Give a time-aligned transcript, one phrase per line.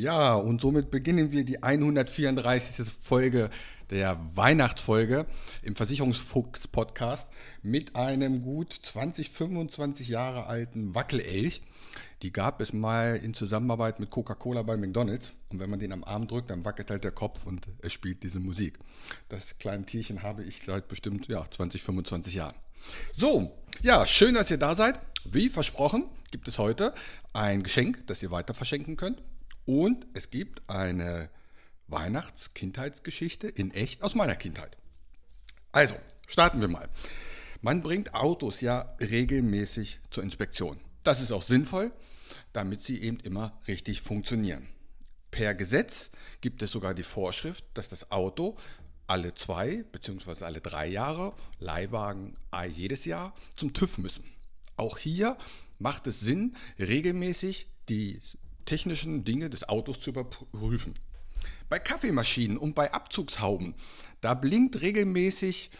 [0.00, 2.86] Ja, und somit beginnen wir die 134.
[2.88, 3.50] Folge
[3.90, 5.26] der Weihnachtsfolge
[5.60, 7.28] im Versicherungsfuchs Podcast
[7.62, 11.60] mit einem gut 20, 25 Jahre alten Wackelelch.
[12.22, 15.32] Die gab es mal in Zusammenarbeit mit Coca-Cola bei McDonald's.
[15.50, 18.22] Und wenn man den am Arm drückt, dann wackelt halt der Kopf und er spielt
[18.22, 18.78] diese Musik.
[19.28, 22.54] Das kleine Tierchen habe ich seit bestimmt ja, 20, 25 Jahren.
[23.14, 23.52] So,
[23.82, 24.98] ja, schön, dass ihr da seid.
[25.26, 26.94] Wie versprochen, gibt es heute
[27.34, 29.20] ein Geschenk, das ihr weiter verschenken könnt.
[29.70, 31.30] Und es gibt eine
[31.86, 34.76] Weihnachts-Kindheitsgeschichte in echt aus meiner Kindheit.
[35.70, 35.94] Also,
[36.26, 36.88] starten wir mal.
[37.60, 40.80] Man bringt Autos ja regelmäßig zur Inspektion.
[41.04, 41.92] Das ist auch sinnvoll,
[42.52, 44.66] damit sie eben immer richtig funktionieren.
[45.30, 48.56] Per Gesetz gibt es sogar die Vorschrift, dass das Auto
[49.06, 50.46] alle zwei bzw.
[50.46, 52.34] alle drei Jahre, Leihwagen
[52.70, 54.24] jedes Jahr zum TÜV müssen.
[54.74, 55.38] Auch hier
[55.78, 58.18] macht es Sinn, regelmäßig die
[58.64, 60.94] technischen Dinge des Autos zu überprüfen.
[61.68, 63.74] Bei Kaffeemaschinen und bei Abzugshauben,
[64.20, 65.70] da blinkt regelmäßig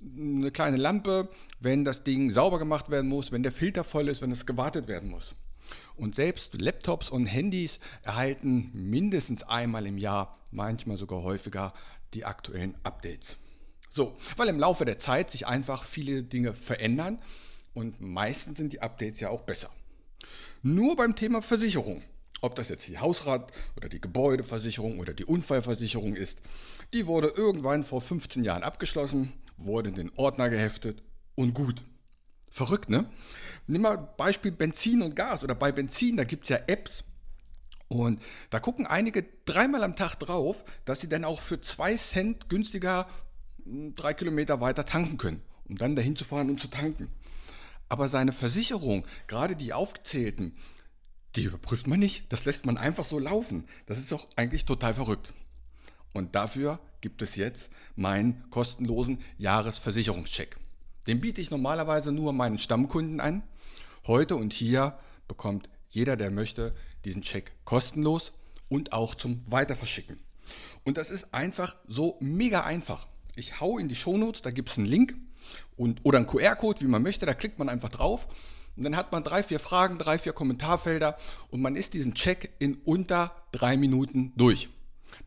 [0.00, 1.28] eine kleine Lampe,
[1.60, 4.88] wenn das Ding sauber gemacht werden muss, wenn der Filter voll ist, wenn es gewartet
[4.88, 5.34] werden muss.
[5.96, 11.72] Und selbst Laptops und Handys erhalten mindestens einmal im Jahr, manchmal sogar häufiger,
[12.14, 13.36] die aktuellen Updates.
[13.90, 17.20] So, weil im Laufe der Zeit sich einfach viele Dinge verändern
[17.74, 19.70] und meistens sind die Updates ja auch besser.
[20.62, 22.02] Nur beim Thema Versicherung
[22.44, 26.38] ob das jetzt die Hausrat- oder die Gebäudeversicherung oder die Unfallversicherung ist,
[26.92, 31.02] die wurde irgendwann vor 15 Jahren abgeschlossen, wurde in den Ordner geheftet
[31.34, 31.82] und gut.
[32.50, 33.10] Verrückt, ne?
[33.66, 37.04] Nimm mal Beispiel Benzin und Gas oder bei Benzin, da gibt es ja Apps
[37.88, 42.48] und da gucken einige dreimal am Tag drauf, dass sie dann auch für zwei Cent
[42.48, 43.06] günstiger
[43.64, 47.08] hm, drei Kilometer weiter tanken können, um dann dahin zu fahren und zu tanken.
[47.88, 50.56] Aber seine Versicherung, gerade die aufgezählten,
[51.36, 52.32] die überprüft man nicht.
[52.32, 53.64] Das lässt man einfach so laufen.
[53.86, 55.32] Das ist doch eigentlich total verrückt.
[56.12, 60.56] Und dafür gibt es jetzt meinen kostenlosen Jahresversicherungscheck.
[61.06, 63.42] Den biete ich normalerweise nur meinen Stammkunden an.
[64.06, 64.96] Heute und hier
[65.28, 66.74] bekommt jeder, der möchte,
[67.04, 68.32] diesen Check kostenlos
[68.68, 70.18] und auch zum Weiterverschicken.
[70.84, 73.06] Und das ist einfach so mega einfach.
[73.34, 75.16] Ich hau in die Shownotes, da gibt es einen Link
[75.76, 78.28] und, oder einen QR-Code, wie man möchte, da klickt man einfach drauf
[78.76, 81.16] und dann hat man drei, vier Fragen, drei, vier Kommentarfelder
[81.50, 84.68] und man ist diesen Check in unter drei Minuten durch.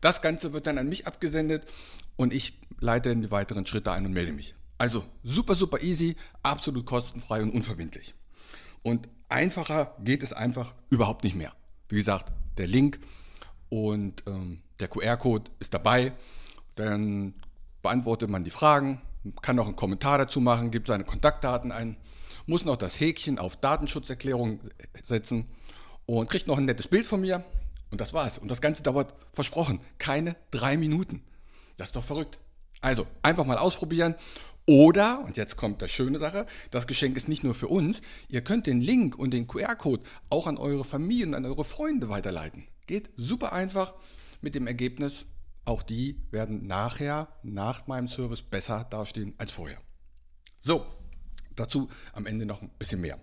[0.00, 1.64] Das Ganze wird dann an mich abgesendet
[2.16, 4.54] und ich leite dann die weiteren Schritte ein und melde mich.
[4.76, 8.14] Also super, super easy, absolut kostenfrei und unverbindlich.
[8.82, 11.52] Und einfacher geht es einfach überhaupt nicht mehr.
[11.88, 13.00] Wie gesagt, der Link
[13.70, 16.12] und ähm, der QR-Code ist dabei.
[16.76, 17.34] Dann
[17.82, 19.02] beantwortet man die Fragen,
[19.42, 21.96] kann noch einen Kommentar dazu machen, gibt seine Kontaktdaten ein
[22.48, 24.60] muss noch das Häkchen auf Datenschutzerklärung
[25.02, 25.46] setzen
[26.06, 27.44] und kriegt noch ein nettes Bild von mir.
[27.90, 28.38] Und das war's.
[28.38, 31.22] Und das Ganze dauert, versprochen, keine drei Minuten.
[31.76, 32.38] Das ist doch verrückt.
[32.80, 34.14] Also einfach mal ausprobieren.
[34.66, 38.42] Oder, und jetzt kommt die schöne Sache, das Geschenk ist nicht nur für uns, ihr
[38.42, 42.68] könnt den Link und den QR-Code auch an eure Familie und an eure Freunde weiterleiten.
[42.86, 43.94] Geht super einfach
[44.42, 45.26] mit dem Ergebnis,
[45.64, 49.80] auch die werden nachher, nach meinem Service, besser dastehen als vorher.
[50.60, 50.84] So,
[51.58, 53.18] Dazu am Ende noch ein bisschen mehr.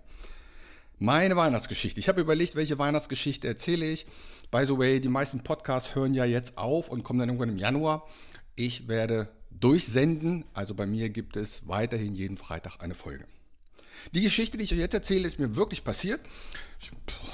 [0.98, 2.00] Meine Weihnachtsgeschichte.
[2.00, 4.06] Ich habe überlegt, welche Weihnachtsgeschichte erzähle ich.
[4.50, 7.58] By the way, die meisten Podcasts hören ja jetzt auf und kommen dann irgendwann im
[7.58, 8.06] Januar.
[8.54, 10.44] Ich werde durchsenden.
[10.54, 13.26] Also bei mir gibt es weiterhin jeden Freitag eine Folge.
[14.14, 16.20] Die Geschichte, die ich euch jetzt erzähle, ist mir wirklich passiert.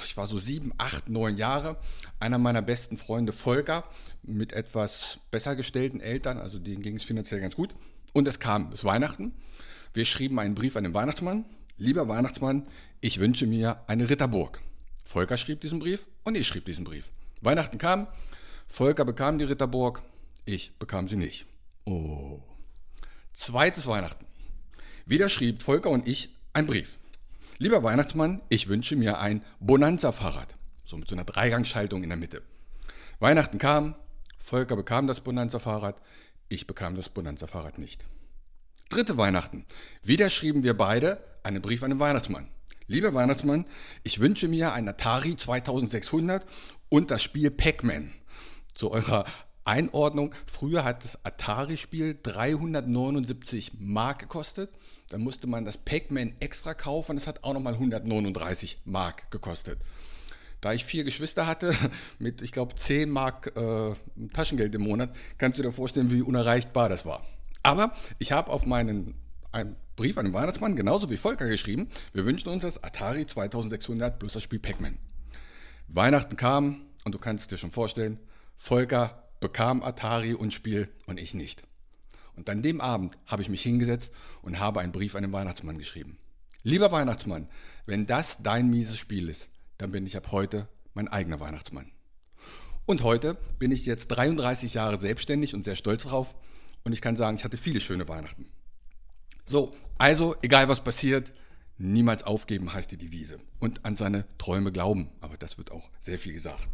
[0.05, 1.77] Ich war so sieben, acht, neun Jahre.
[2.19, 3.83] Einer meiner besten Freunde, Volker,
[4.23, 7.75] mit etwas besser gestellten Eltern, also denen ging es finanziell ganz gut.
[8.13, 9.33] Und es kam, es Weihnachten.
[9.93, 11.45] Wir schrieben einen Brief an den Weihnachtsmann.
[11.77, 12.67] Lieber Weihnachtsmann,
[12.99, 14.59] ich wünsche mir eine Ritterburg.
[15.05, 17.11] Volker schrieb diesen Brief und ich schrieb diesen Brief.
[17.41, 18.07] Weihnachten kam,
[18.67, 20.01] Volker bekam die Ritterburg,
[20.45, 21.45] ich bekam sie nicht.
[21.85, 22.41] Oh.
[23.33, 24.25] Zweites Weihnachten.
[25.05, 26.97] Wieder schrieb Volker und ich einen Brief.
[27.59, 30.55] Lieber Weihnachtsmann, ich wünsche mir ein Bonanza-Fahrrad.
[30.85, 32.41] So mit so einer Dreigangschaltung in der Mitte.
[33.19, 33.95] Weihnachten kam,
[34.39, 36.01] Volker bekam das Bonanza-Fahrrad,
[36.49, 38.05] Ich bekam das Bonanza-Fahrrad nicht.
[38.93, 39.65] Dritte Weihnachten.
[40.03, 42.47] Wieder schrieben wir beide einen Brief an den Weihnachtsmann.
[42.85, 43.65] Lieber Weihnachtsmann,
[44.03, 46.45] ich wünsche mir ein Atari 2600
[46.89, 48.13] und das Spiel Pac-Man.
[48.71, 49.25] Zu eurer
[49.65, 54.69] Einordnung, früher hat das Atari-Spiel 379 Mark gekostet.
[55.09, 57.15] Dann musste man das Pac-Man extra kaufen.
[57.15, 59.79] Das hat auch nochmal 139 Mark gekostet.
[60.61, 61.73] Da ich vier Geschwister hatte,
[62.19, 63.95] mit, ich glaube, 10 Mark äh,
[64.33, 67.25] Taschengeld im Monat, kannst du dir vorstellen, wie unerreichbar das war.
[67.63, 69.15] Aber ich habe auf meinen
[69.51, 74.17] einen Brief an den Weihnachtsmann, genauso wie Volker, geschrieben, wir wünschen uns das Atari 2600
[74.17, 74.97] plus das Spiel Pac-Man.
[75.87, 78.19] Weihnachten kam und du kannst dir schon vorstellen,
[78.55, 81.63] Volker bekam Atari und Spiel und ich nicht.
[82.35, 84.11] Und an dem Abend habe ich mich hingesetzt
[84.41, 86.17] und habe einen Brief an den Weihnachtsmann geschrieben.
[86.63, 87.47] Lieber Weihnachtsmann,
[87.85, 91.91] wenn das dein mieses Spiel ist, dann bin ich ab heute mein eigener Weihnachtsmann.
[92.85, 96.35] Und heute bin ich jetzt 33 Jahre selbstständig und sehr stolz drauf
[96.83, 98.45] und ich kann sagen, ich hatte viele schöne Weihnachten.
[99.45, 101.31] So, also egal was passiert,
[101.77, 106.19] niemals aufgeben heißt die Devise und an seine Träume glauben, aber das wird auch sehr
[106.19, 106.67] viel gesagt.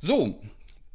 [0.00, 0.40] So,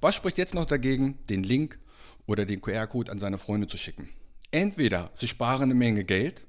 [0.01, 1.79] was spricht jetzt noch dagegen, den Link
[2.25, 4.09] oder den QR-Code an seine Freunde zu schicken?
[4.51, 6.45] Entweder sie sparen eine Menge Geld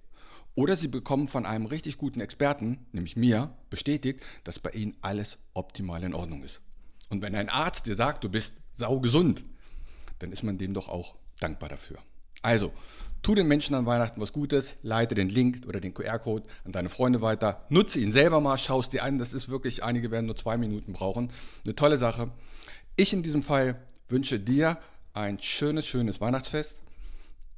[0.55, 5.39] oder sie bekommen von einem richtig guten Experten, nämlich mir, bestätigt, dass bei ihnen alles
[5.55, 6.61] optimal in Ordnung ist.
[7.09, 9.43] Und wenn ein Arzt dir sagt, du bist saugesund,
[10.21, 11.99] dann ist man dem doch auch dankbar dafür.
[12.43, 12.73] Also,
[13.23, 16.89] tu den Menschen an Weihnachten was Gutes, leite den Link oder den QR-Code an deine
[16.89, 20.37] Freunde weiter, nutze ihn selber mal, schaust dir an, das ist wirklich, einige werden nur
[20.37, 21.31] zwei Minuten brauchen.
[21.67, 22.33] Eine tolle Sache.
[22.97, 24.79] Ich in diesem Fall wünsche dir
[25.13, 26.81] ein schönes, schönes Weihnachtsfest.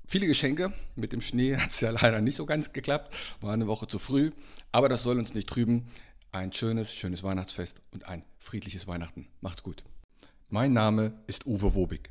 [0.07, 0.73] Viele Geschenke.
[0.95, 3.15] Mit dem Schnee hat es ja leider nicht so ganz geklappt.
[3.41, 4.31] War eine Woche zu früh.
[4.73, 5.87] Aber das soll uns nicht trüben.
[6.33, 9.29] Ein schönes, schönes Weihnachtsfest und ein friedliches Weihnachten.
[9.41, 9.85] Macht's gut.
[10.49, 12.11] Mein Name ist Uwe Wobig.